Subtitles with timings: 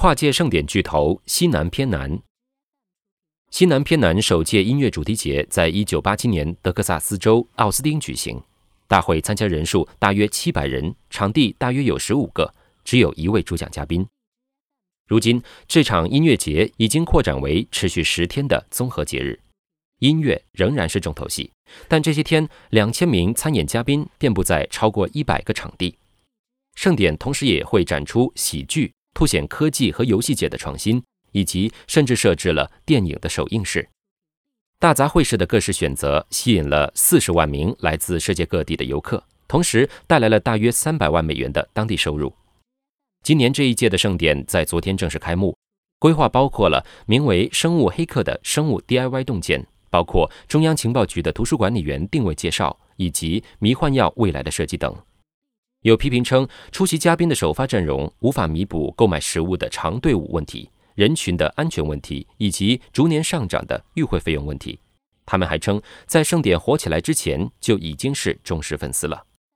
[0.00, 2.22] 跨界盛典巨头西南偏南。
[3.50, 8.42] 西南偏南首届音乐主题节在一九八七年德克萨斯州奥斯汀举行，
[8.88, 14.06] 大会参加人数大约七百人，场地大约有十五个，只有一位主讲嘉宾。
[15.06, 19.38] 如今，这场音乐节已经扩展为持续十天的综合节日，
[19.98, 21.50] 音乐仍然是重头戏，
[21.88, 25.98] 但这些天两千名参演嘉宾遍布在超过一百个场地。
[26.74, 31.02] 盛典同时也会展出喜剧，凸显科技和游戏界的创新。
[31.32, 33.88] 以及甚至设置了电影的首映式，
[34.80, 42.34] 大杂烩式的各式选择吸引了四十万名来自世界各地的游客，同时带来了大约三百万美元的当地收入。
[43.22, 45.56] 今年这一届的盛典在昨天正式开幕，
[46.00, 54.92] 规划包括了名为“生物黑客”的生物 DIY 洞见，包括中央情报局的图书管理员定位介绍，以及迷幻药未来的设计等。
[55.82, 60.68] 有批评称，出席嘉宾的首发阵容无法弥补购买食物的长队伍问题。
[60.94, 64.78] 人群的安全问题以及逐年上涨的与会费用问题，
[65.24, 69.24] 他们还称，在盛典火起来之前就已经是忠实粉丝了。